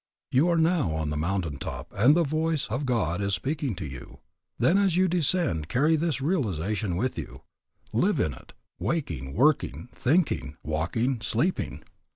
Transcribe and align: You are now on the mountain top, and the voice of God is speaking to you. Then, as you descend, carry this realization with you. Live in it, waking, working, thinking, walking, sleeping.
You 0.31 0.49
are 0.49 0.57
now 0.57 0.93
on 0.95 1.11
the 1.11 1.15
mountain 1.15 1.59
top, 1.59 1.93
and 1.95 2.15
the 2.15 2.23
voice 2.23 2.65
of 2.69 2.87
God 2.87 3.21
is 3.21 3.35
speaking 3.35 3.75
to 3.75 3.85
you. 3.85 4.17
Then, 4.57 4.79
as 4.79 4.97
you 4.97 5.07
descend, 5.07 5.69
carry 5.69 5.95
this 5.95 6.19
realization 6.21 6.95
with 6.97 7.19
you. 7.19 7.41
Live 7.93 8.19
in 8.19 8.33
it, 8.33 8.53
waking, 8.79 9.35
working, 9.35 9.89
thinking, 9.93 10.57
walking, 10.63 11.21
sleeping. 11.21 11.83